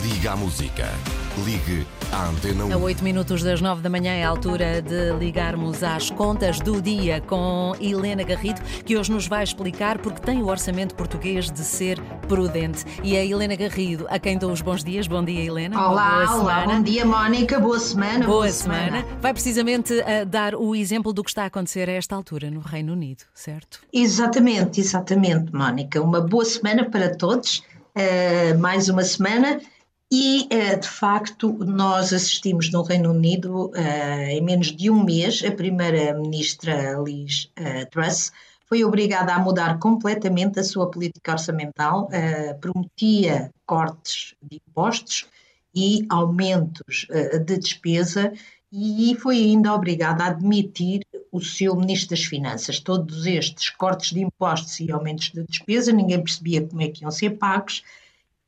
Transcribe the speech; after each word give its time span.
Liga 0.00 0.32
à 0.32 0.36
Música. 0.36 0.88
Ligue 1.44 1.86
à 2.10 2.28
Antena 2.28 2.64
1. 2.64 2.72
A 2.72 2.76
8 2.78 3.04
minutos 3.04 3.42
das 3.42 3.60
9 3.60 3.82
da 3.82 3.90
manhã 3.90 4.12
é 4.12 4.24
a 4.24 4.28
altura 4.28 4.80
de 4.80 5.12
ligarmos 5.18 5.82
às 5.82 6.08
contas 6.10 6.60
do 6.60 6.80
dia 6.80 7.20
com 7.20 7.74
Helena 7.78 8.22
Garrido, 8.22 8.62
que 8.86 8.96
hoje 8.96 9.12
nos 9.12 9.26
vai 9.26 9.44
explicar 9.44 9.98
porque 9.98 10.20
tem 10.20 10.40
o 10.40 10.46
orçamento 10.46 10.94
português 10.94 11.50
de 11.50 11.60
ser 11.60 12.00
prudente. 12.26 12.84
E 13.02 13.16
é 13.16 13.26
Helena 13.26 13.54
Garrido 13.54 14.06
a 14.08 14.18
quem 14.18 14.38
dou 14.38 14.50
os 14.50 14.62
bons 14.62 14.82
dias. 14.82 15.06
Bom 15.06 15.22
dia, 15.22 15.44
Helena. 15.44 15.78
Olá, 15.78 16.24
boa 16.26 16.40
olá, 16.40 16.54
semana. 16.60 16.74
bom 16.74 16.82
dia, 16.82 17.04
Mónica. 17.04 17.60
Boa 17.60 17.78
semana. 17.78 18.26
Boa 18.26 18.50
semana. 18.50 19.04
Vai 19.20 19.34
precisamente 19.34 19.92
uh, 19.92 20.24
dar 20.26 20.54
o 20.54 20.74
exemplo 20.74 21.12
do 21.12 21.22
que 21.22 21.30
está 21.30 21.42
a 21.42 21.46
acontecer 21.46 21.90
a 21.90 21.92
esta 21.92 22.14
altura 22.16 22.50
no 22.50 22.60
Reino 22.60 22.94
Unido, 22.94 23.24
certo? 23.34 23.80
Exatamente, 23.92 24.80
exatamente, 24.80 25.52
Mónica. 25.52 26.00
Uma 26.00 26.22
boa 26.22 26.44
semana 26.46 26.88
para 26.88 27.14
todos. 27.14 27.62
Uh, 27.94 28.58
mais 28.58 28.88
uma 28.88 29.02
semana. 29.02 29.60
E, 30.14 30.42
uh, 30.42 30.78
de 30.78 30.86
facto, 30.86 31.54
nós 31.64 32.12
assistimos 32.12 32.70
no 32.70 32.82
Reino 32.82 33.12
Unido, 33.12 33.68
uh, 33.70 34.28
em 34.28 34.42
menos 34.42 34.66
de 34.66 34.90
um 34.90 35.02
mês, 35.02 35.42
a 35.42 35.50
primeira-ministra 35.50 36.98
Liz 37.02 37.50
Truss 37.90 38.30
foi 38.66 38.84
obrigada 38.84 39.32
a 39.32 39.38
mudar 39.38 39.78
completamente 39.78 40.60
a 40.60 40.64
sua 40.64 40.90
política 40.90 41.32
orçamental, 41.32 42.10
prometia 42.60 43.50
cortes 43.64 44.34
de 44.42 44.60
impostos 44.68 45.26
e 45.74 46.04
aumentos 46.10 47.06
de 47.46 47.56
despesa 47.58 48.32
e 48.70 49.14
foi 49.18 49.36
ainda 49.36 49.74
obrigada 49.74 50.24
a 50.24 50.28
admitir 50.28 51.06
o 51.30 51.40
seu 51.40 51.76
Ministro 51.76 52.10
das 52.16 52.24
Finanças. 52.24 52.80
Todos 52.80 53.26
estes 53.26 53.68
cortes 53.70 54.10
de 54.10 54.20
impostos 54.20 54.80
e 54.80 54.90
aumentos 54.90 55.30
de 55.30 55.42
despesa, 55.44 55.92
ninguém 55.92 56.22
percebia 56.22 56.66
como 56.66 56.80
é 56.80 56.88
que 56.88 57.02
iam 57.02 57.10
ser 57.10 57.30
pagos, 57.36 57.82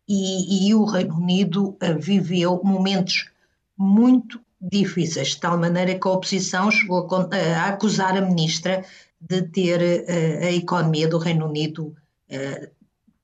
e, 0.08 0.68
e 0.68 0.74
o 0.74 0.84
Reino 0.84 1.16
Unido 1.16 1.70
uh, 1.70 1.98
viveu 1.98 2.60
momentos 2.62 3.30
muito 3.76 4.40
difíceis, 4.60 5.28
de 5.28 5.41
tal 5.41 5.58
maneira 5.58 5.98
que 5.98 6.06
a 6.06 6.12
oposição 6.12 6.70
chegou 6.70 7.06
a, 7.11 7.20
uh, 7.20 7.28
a 7.58 7.69
acusar 7.69 8.16
a 8.16 8.20
Ministra 8.20 8.84
de 9.20 9.42
ter 9.42 9.80
uh, 9.80 10.44
a 10.44 10.52
economia 10.52 11.08
do 11.08 11.19
Reino 11.19 11.46
Unido 11.46 11.94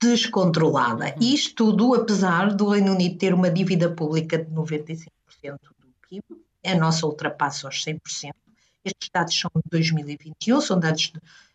descontrolada. 0.01 1.15
Isto 1.21 1.73
tudo, 1.77 1.95
apesar 1.95 2.55
do 2.55 2.69
Reino 2.69 2.93
Unido 2.93 3.19
ter 3.19 3.35
uma 3.35 3.51
dívida 3.51 3.91
pública 3.91 4.39
de 4.39 4.51
95% 4.51 5.09
do 5.43 5.87
PIB, 6.09 6.25
a 6.65 6.75
nossa 6.77 7.07
ultrapassa 7.07 7.67
aos 7.67 7.85
100%. 7.85 8.33
Estes 8.85 9.11
dados 9.13 9.39
são 9.39 9.51
de 9.55 9.71
2021, 9.71 10.61
são 10.61 10.79
dados 10.79 11.13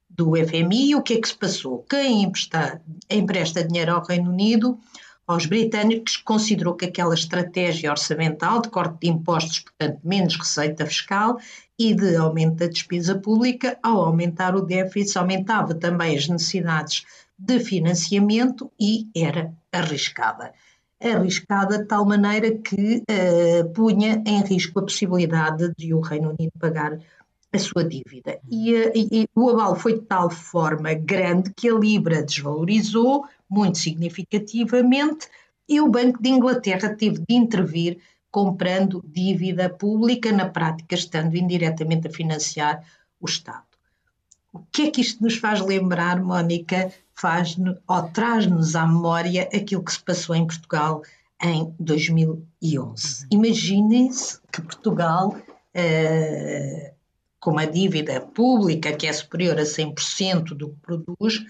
do 0.09 0.33
FMI. 0.35 0.91
E 0.91 0.95
o 0.95 1.01
que 1.01 1.15
é 1.15 1.21
que 1.21 1.27
se 1.27 1.35
passou? 1.35 1.83
Quem 1.89 2.23
empresta, 2.23 2.81
empresta 3.09 3.63
dinheiro 3.63 3.93
ao 3.93 4.03
Reino 4.03 4.31
Unido, 4.31 4.79
aos 5.27 5.45
britânicos, 5.45 6.17
considerou 6.17 6.75
que 6.75 6.85
aquela 6.85 7.13
estratégia 7.13 7.91
orçamental 7.91 8.61
de 8.61 8.69
corte 8.69 8.99
de 9.01 9.09
impostos, 9.09 9.59
portanto, 9.59 9.99
menos 10.03 10.35
receita 10.35 10.85
fiscal 10.85 11.37
e 11.77 11.93
de 11.93 12.15
aumento 12.15 12.57
da 12.57 12.67
despesa 12.67 13.15
pública, 13.15 13.77
ao 13.81 14.01
aumentar 14.01 14.55
o 14.55 14.61
déficit, 14.61 15.17
aumentava 15.17 15.73
também 15.73 16.15
as 16.15 16.27
necessidades 16.27 17.03
de 17.37 17.59
financiamento 17.59 18.71
e 18.79 19.07
era 19.15 19.53
arriscada 19.71 20.53
arriscada 21.01 21.79
de 21.79 21.85
tal 21.85 22.05
maneira 22.05 22.51
que 22.51 23.03
uh, 23.09 23.69
punha 23.73 24.23
em 24.25 24.41
risco 24.41 24.79
a 24.79 24.83
possibilidade 24.83 25.73
de 25.77 25.93
o 25.93 25.99
Reino 25.99 26.29
Unido 26.29 26.51
pagar 26.59 26.97
a 27.51 27.59
sua 27.59 27.83
dívida. 27.83 28.39
E, 28.49 28.73
uh, 28.73 28.91
e, 28.95 29.27
o 29.35 29.49
abalo 29.49 29.75
foi 29.75 29.93
de 29.93 30.05
tal 30.05 30.29
forma 30.29 30.93
grande 30.93 31.53
que 31.55 31.69
a 31.69 31.73
Libra 31.73 32.23
desvalorizou 32.23 33.25
muito 33.49 33.77
significativamente 33.77 35.27
e 35.67 35.81
o 35.81 35.89
Banco 35.89 36.21
de 36.21 36.29
Inglaterra 36.29 36.95
teve 36.95 37.19
de 37.27 37.35
intervir 37.35 37.99
comprando 38.31 39.03
dívida 39.07 39.69
pública, 39.69 40.31
na 40.31 40.49
prática 40.49 40.93
estando 40.93 41.37
indiretamente 41.37 42.07
a 42.07 42.11
financiar 42.11 42.83
o 43.19 43.25
Estado. 43.25 43.63
O 44.51 44.59
que 44.71 44.83
é 44.83 44.91
que 44.91 45.01
isto 45.01 45.23
nos 45.23 45.37
faz 45.37 45.61
lembrar, 45.61 46.21
Mónica? 46.21 46.91
Faz 47.13 47.57
ou 47.87 48.03
traz-nos 48.09 48.75
à 48.75 48.85
memória 48.85 49.49
aquilo 49.53 49.83
que 49.83 49.93
se 49.93 50.03
passou 50.03 50.35
em 50.35 50.45
Portugal 50.45 51.01
em 51.41 51.73
2011. 51.79 53.27
Imaginem-se 53.31 54.39
que 54.51 54.61
Portugal, 54.61 55.37
eh, 55.73 56.93
com 57.39 57.51
uma 57.51 57.65
dívida 57.65 58.19
pública 58.21 58.93
que 58.93 59.07
é 59.07 59.13
superior 59.13 59.57
a 59.59 59.65
100% 59.65 60.55
do 60.55 60.69
que 60.69 60.79
produz, 60.81 61.45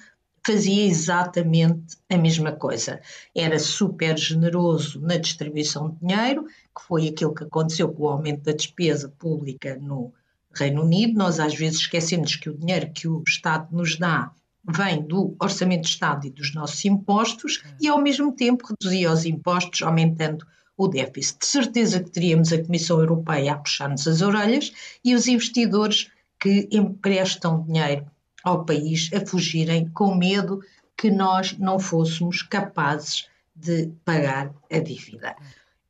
fazia 0.45 0.85
exatamente 0.85 1.97
a 2.07 2.17
mesma 2.17 2.51
coisa. 2.51 3.01
Era 3.33 3.57
super 3.57 4.15
generoso 4.17 5.01
na 5.01 5.17
distribuição 5.17 5.89
de 5.89 5.99
dinheiro, 5.99 6.45
que 6.45 6.83
foi 6.87 7.07
aquilo 7.07 7.33
que 7.33 7.43
aconteceu 7.43 7.89
com 7.89 8.03
o 8.03 8.09
aumento 8.09 8.43
da 8.43 8.51
despesa 8.51 9.09
pública 9.17 9.75
no 9.81 10.13
Reino 10.53 10.83
Unido. 10.83 11.17
Nós 11.17 11.39
às 11.39 11.55
vezes 11.55 11.79
esquecemos 11.79 12.35
que 12.35 12.49
o 12.49 12.57
dinheiro 12.57 12.91
que 12.93 13.07
o 13.07 13.23
Estado 13.27 13.75
nos 13.75 13.97
dá 13.97 14.31
vem 14.67 15.01
do 15.01 15.35
orçamento 15.39 15.81
do 15.81 15.87
Estado 15.87 16.27
e 16.27 16.31
dos 16.31 16.53
nossos 16.53 16.83
impostos 16.85 17.63
e 17.81 17.87
ao 17.87 18.01
mesmo 18.01 18.31
tempo 18.31 18.67
reduzia 18.67 19.11
os 19.11 19.25
impostos, 19.25 19.81
aumentando 19.81 20.45
o 20.77 20.87
déficit. 20.87 21.39
De 21.39 21.45
certeza 21.45 22.03
que 22.03 22.11
teríamos 22.11 22.53
a 22.53 22.63
Comissão 22.63 22.99
Europeia 22.99 23.53
a 23.53 23.57
puxar-nos 23.57 24.07
as 24.07 24.21
orelhas 24.21 24.71
e 25.03 25.15
os 25.15 25.27
investidores 25.27 26.11
que 26.39 26.67
emprestam 26.71 27.63
dinheiro 27.63 28.05
ao 28.45 28.63
país 28.63 29.09
a 29.13 29.25
fugirem 29.25 29.89
com 29.89 30.15
medo 30.15 30.61
que 30.95 31.11
nós 31.11 31.57
não 31.57 31.77
fôssemos 31.77 32.41
capazes 32.41 33.27
de 33.53 33.91
pagar 34.05 34.53
a 34.71 34.79
dívida. 34.79 35.35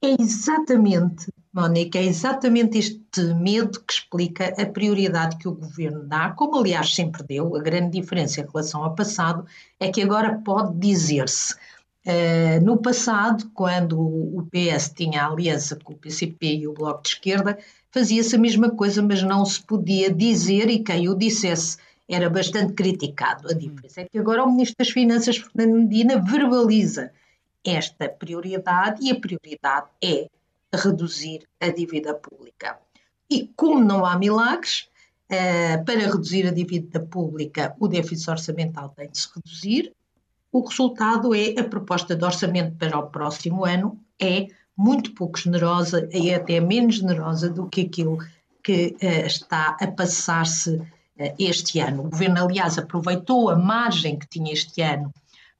É 0.01 0.19
exatamente 0.19 1.27
Mónica, 1.55 1.97
é 1.97 2.03
exatamente 2.03 2.77
este 2.77 3.33
medo 3.33 3.79
que 3.79 3.93
explica 3.93 4.53
a 4.61 4.65
prioridade 4.65 5.37
que 5.37 5.47
o 5.47 5.55
governo 5.55 6.03
dá, 6.03 6.31
como 6.31 6.57
aliás 6.57 6.93
sempre 6.93 7.23
deu. 7.23 7.55
A 7.55 7.61
grande 7.61 7.97
diferença 7.97 8.41
em 8.41 8.45
relação 8.45 8.83
ao 8.83 8.93
passado 8.93 9.45
é 9.79 9.89
que 9.89 10.01
agora 10.01 10.37
pode 10.43 10.77
dizer-se. 10.77 11.55
Uh, 12.05 12.61
no 12.61 12.77
passado, 12.77 13.49
quando 13.53 13.97
o 13.97 14.45
PS 14.51 14.91
tinha 14.93 15.23
a 15.23 15.31
aliança 15.31 15.77
com 15.81 15.93
o 15.93 15.97
PCP 15.97 16.57
e 16.57 16.67
o 16.67 16.73
Bloco 16.73 17.03
de 17.03 17.09
Esquerda, 17.09 17.57
fazia-se 17.89 18.35
a 18.35 18.39
mesma 18.39 18.69
coisa, 18.69 19.01
mas 19.01 19.23
não 19.23 19.45
se 19.45 19.63
podia 19.63 20.11
dizer, 20.11 20.69
e 20.69 20.83
quem 20.83 21.07
o 21.07 21.15
dissesse 21.15 21.77
era 22.07 22.29
bastante 22.29 22.73
criticado. 22.73 23.49
A 23.49 23.53
diferença 23.53 24.01
é 24.01 24.05
que 24.05 24.17
agora 24.17 24.43
o 24.43 24.51
Ministro 24.51 24.77
das 24.79 24.89
Finanças, 24.89 25.37
Fernando 25.37 25.81
Medina, 25.81 26.21
verbaliza 26.21 27.11
esta 27.63 28.07
prioridade 28.07 29.03
e 29.03 29.11
a 29.11 29.19
prioridade 29.19 29.87
é 30.03 30.29
reduzir 30.73 31.47
a 31.59 31.69
dívida 31.69 32.13
pública. 32.13 32.77
E 33.29 33.49
como 33.55 33.83
não 33.83 34.05
há 34.05 34.17
milagres, 34.17 34.87
uh, 35.31 35.83
para 35.83 35.99
reduzir 35.99 36.47
a 36.47 36.51
dívida 36.51 36.99
pública, 36.99 37.75
o 37.79 37.87
déficit 37.87 38.29
orçamental 38.29 38.89
tem 38.89 39.09
de 39.09 39.17
se 39.17 39.29
reduzir. 39.35 39.93
O 40.51 40.61
resultado 40.61 41.33
é 41.33 41.59
a 41.59 41.63
proposta 41.63 42.15
de 42.15 42.23
orçamento 42.23 42.75
para 42.77 42.97
o 42.97 43.09
próximo 43.09 43.65
ano 43.65 43.99
é 44.19 44.47
muito 44.77 45.13
pouco 45.13 45.39
generosa 45.39 46.07
e 46.11 46.33
até 46.33 46.59
menos 46.59 46.95
generosa 46.95 47.49
do 47.49 47.67
que 47.67 47.81
aquilo 47.81 48.19
que 48.63 48.95
uh, 49.01 49.25
está 49.25 49.75
a 49.79 49.87
passar-se 49.87 50.81
este 51.39 51.79
ano. 51.79 52.05
O 52.05 52.09
governo, 52.09 52.43
aliás, 52.43 52.77
aproveitou 52.77 53.49
a 53.49 53.57
margem 53.57 54.17
que 54.17 54.27
tinha 54.27 54.51
este 54.51 54.81
ano 54.81 55.13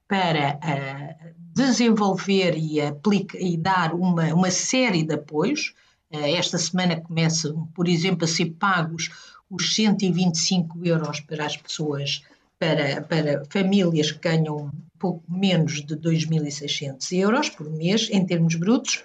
para 0.08 0.60
uh, 0.62 1.34
desenvolver 1.54 2.56
e, 2.58 2.82
aplica, 2.82 3.38
e 3.40 3.58
dar 3.58 3.94
uma, 3.94 4.34
uma 4.34 4.52
série 4.52 5.04
de 5.04 5.16
apoios. 5.16 5.74
Uh, 6.12 6.18
esta 6.36 6.58
semana 6.58 7.02
começam, 7.02 7.68
por 7.74 7.88
exemplo, 7.88 8.26
a 8.26 8.28
ser 8.28 8.52
pagos 8.60 9.10
os 9.50 9.76
125 9.76 10.86
euros 10.86 11.20
para 11.22 11.46
as 11.46 11.56
pessoas, 11.56 12.24
para, 12.60 13.02
para 13.02 13.46
famílias 13.50 14.12
que 14.12 14.20
ganham 14.20 14.72
pouco 15.00 15.24
menos 15.30 15.86
de 15.86 15.96
2.600 15.96 17.12
euros 17.18 17.50
por 17.50 17.70
mês, 17.70 18.10
em 18.12 18.26
termos 18.26 18.56
brutos, 18.56 19.04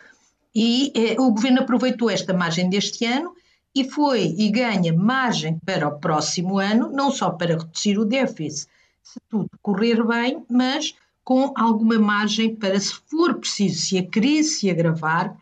e 0.55 0.93
o 1.19 1.31
governo 1.31 1.61
aproveitou 1.61 2.11
esta 2.11 2.33
margem 2.33 2.69
deste 2.69 3.05
ano 3.05 3.35
e 3.75 3.89
foi 3.89 4.35
e 4.37 4.51
ganha 4.51 4.93
margem 4.93 5.59
para 5.65 5.89
o 5.89 5.99
próximo 5.99 6.59
ano, 6.59 6.91
não 6.91 7.11
só 7.11 7.31
para 7.31 7.57
reduzir 7.57 7.99
o 7.99 8.05
déficit, 8.05 8.69
se 9.03 9.21
tudo 9.29 9.51
correr 9.63 10.05
bem, 10.05 10.45
mas 10.49 10.95
com 11.25 11.53
alguma 11.57 11.99
margem 11.99 12.55
para, 12.55 12.79
se 12.79 12.95
for 13.07 13.35
preciso, 13.35 13.81
se 13.81 13.99
a 13.99 14.07
crise 14.07 14.51
se 14.51 14.71
agravar, 14.71 15.37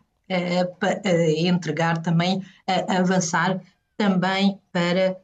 para, 0.79 1.01
uh, 1.03 1.47
entregar 1.47 2.03
também, 2.03 2.37
uh, 2.37 2.99
avançar 2.99 3.59
também 3.97 4.59
para 4.71 5.17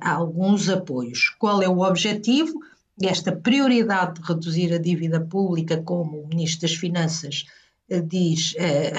alguns 0.00 0.68
apoios. 0.68 1.34
Qual 1.36 1.60
é 1.60 1.68
o 1.68 1.80
objetivo? 1.80 2.60
Esta 3.02 3.32
prioridade 3.32 4.20
de 4.20 4.28
reduzir 4.28 4.72
a 4.72 4.78
dívida 4.78 5.20
pública, 5.20 5.82
como 5.82 6.20
o 6.20 6.28
Ministro 6.28 6.68
das 6.68 6.76
Finanças 6.76 7.44
diz 8.06 8.54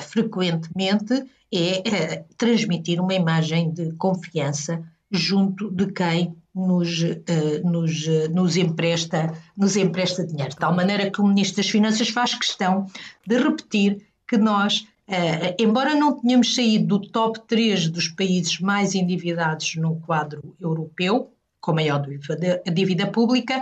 frequentemente, 0.09 1.23
é 1.53 2.23
transmitir 2.37 2.99
uma 2.99 3.13
imagem 3.13 3.71
de 3.71 3.91
confiança 3.93 4.83
junto 5.11 5.71
de 5.71 5.91
quem 5.91 6.35
nos, 6.53 7.01
uh, 7.03 7.69
nos, 7.69 8.07
uh, 8.07 8.29
nos, 8.33 8.55
empresta, 8.55 9.33
nos 9.57 9.75
empresta 9.75 10.25
dinheiro. 10.25 10.51
De 10.51 10.57
tal 10.57 10.73
maneira 10.73 11.11
que 11.11 11.21
o 11.21 11.27
Ministro 11.27 11.57
das 11.57 11.69
Finanças 11.69 12.09
faz 12.09 12.33
questão 12.33 12.87
de 13.25 13.37
repetir 13.37 14.05
que 14.27 14.37
nós, 14.37 14.87
eh, 15.07 15.55
embora 15.59 15.93
não 15.93 16.19
tenhamos 16.19 16.55
saído 16.55 16.97
do 16.97 17.07
top 17.07 17.39
3 17.47 17.89
dos 17.89 18.07
países 18.07 18.59
mais 18.59 18.95
endividados 18.95 19.75
no 19.75 19.97
quadro 19.97 20.55
europeu, 20.59 21.31
com 21.61 21.73
maior 21.73 22.01
dívida, 22.01 22.61
dívida 22.71 23.07
pública, 23.07 23.61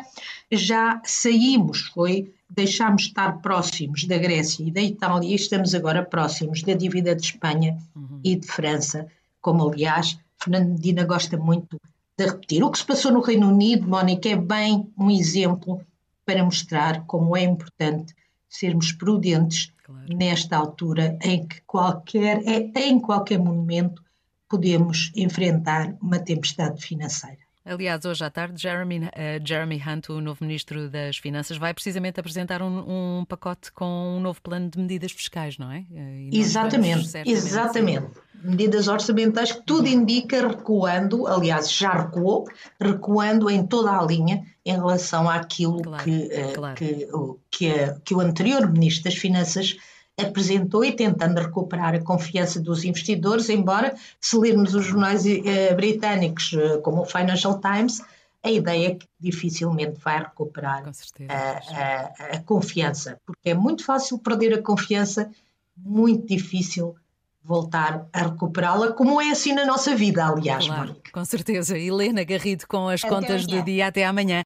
já 0.49 1.01
saímos, 1.03 1.91
foi, 1.93 2.33
deixámos 2.55 3.03
de 3.03 3.07
estar 3.09 3.41
próximos 3.41 4.05
da 4.05 4.17
Grécia 4.17 4.63
e 4.63 4.71
da 4.71 4.81
Itália 4.81 5.29
e 5.29 5.35
estamos 5.35 5.73
agora 5.73 6.03
próximos 6.03 6.61
da 6.61 6.73
dívida 6.73 7.15
de 7.15 7.23
Espanha 7.23 7.77
uhum. 7.95 8.19
e 8.23 8.35
de 8.35 8.47
França, 8.47 9.07
como 9.41 9.67
aliás 9.67 10.17
Fernando 10.37 10.69
Medina 10.69 11.03
gosta 11.03 11.37
muito 11.37 11.79
de 12.17 12.25
repetir. 12.25 12.63
O 12.63 12.71
que 12.71 12.77
se 12.77 12.85
passou 12.85 13.11
no 13.11 13.21
Reino 13.21 13.49
Unido, 13.49 13.87
Mónica, 13.87 14.29
é 14.29 14.35
bem 14.35 14.91
um 14.97 15.09
exemplo 15.09 15.81
para 16.25 16.43
mostrar 16.43 17.05
como 17.05 17.35
é 17.35 17.43
importante 17.43 18.15
sermos 18.47 18.91
prudentes 18.91 19.73
claro. 19.83 20.15
nesta 20.15 20.57
altura 20.57 21.17
em 21.21 21.45
que 21.47 21.61
qualquer, 21.61 22.41
é, 22.45 22.71
em 22.87 22.99
qualquer 22.99 23.39
momento 23.39 24.03
podemos 24.47 25.11
enfrentar 25.15 25.95
uma 25.99 26.19
tempestade 26.19 26.79
financeira. 26.79 27.39
Aliás, 27.65 28.03
hoje 28.03 28.23
à 28.25 28.29
tarde, 28.29 28.61
Jeremy, 28.61 28.99
uh, 28.99 29.09
Jeremy 29.45 29.81
Hunt, 29.87 30.09
o 30.09 30.19
novo 30.19 30.43
Ministro 30.43 30.89
das 30.89 31.17
Finanças, 31.17 31.57
vai 31.57 31.73
precisamente 31.73 32.19
apresentar 32.19 32.61
um, 32.61 33.19
um 33.19 33.25
pacote 33.25 33.71
com 33.71 34.17
um 34.17 34.19
novo 34.19 34.41
plano 34.41 34.69
de 34.69 34.77
medidas 34.77 35.13
fiscais, 35.13 35.57
não 35.57 35.71
é? 35.71 35.85
Eh, 35.95 36.29
exatamente, 36.33 37.09
exatamente. 37.25 38.07
Medidas 38.43 38.89
orçamentais 38.89 39.53
que 39.53 39.61
tudo 39.61 39.87
indica 39.87 40.45
recuando, 40.45 41.25
aliás, 41.25 41.71
já 41.71 41.93
recuou, 41.93 42.45
recuando 42.77 43.49
em 43.49 43.65
toda 43.65 43.97
a 43.97 44.03
linha 44.03 44.43
em 44.65 44.73
relação 44.73 45.29
àquilo 45.29 45.81
claro, 45.81 46.03
que, 46.03 46.25
uh, 46.25 46.53
claro. 46.53 46.75
que, 46.75 47.07
que, 47.49 47.71
que 48.03 48.13
o 48.13 48.19
anterior 48.19 48.69
Ministro 48.69 49.05
das 49.05 49.15
Finanças 49.15 49.77
apresentou 50.17 50.85
e 50.85 50.91
tentando 50.91 51.39
recuperar 51.39 51.95
a 51.95 52.01
confiança 52.01 52.59
dos 52.59 52.83
investidores, 52.83 53.49
embora 53.49 53.95
se 54.21 54.37
lermos 54.37 54.75
os 54.75 54.85
jornais 54.85 55.25
eh, 55.25 55.73
britânicos 55.73 56.53
eh, 56.53 56.77
como 56.77 57.01
o 57.01 57.05
Financial 57.05 57.59
Times, 57.59 58.01
a 58.43 58.51
ideia 58.51 58.89
é 58.89 58.95
que 58.95 59.07
dificilmente 59.19 59.99
vai 60.03 60.19
recuperar 60.19 60.93
certeza, 60.93 61.31
a, 61.31 61.51
a, 61.71 62.35
a, 62.35 62.39
confiança, 62.41 63.17
porque 63.25 63.49
é 63.49 63.53
muito 63.53 63.85
fácil 63.85 64.19
perder 64.19 64.53
a 64.53 64.61
confiança, 64.61 65.31
muito 65.77 66.27
difícil 66.27 66.95
voltar 67.43 68.07
a 68.13 68.23
recuperá-la, 68.23 68.93
como 68.93 69.19
é 69.19 69.31
assim 69.31 69.53
na 69.53 69.65
nossa 69.65 69.95
vida, 69.95 70.25
aliás. 70.25 70.65
Claro, 70.65 70.95
com 71.11 71.25
certeza. 71.25 71.77
Helena 71.77 72.23
Garrido 72.23 72.65
com 72.67 72.87
as 72.87 73.03
até 73.03 73.13
contas 73.13 73.43
amanhã. 73.43 73.59
do 73.59 73.65
dia. 73.65 73.87
Até 73.87 74.05
amanhã. 74.05 74.41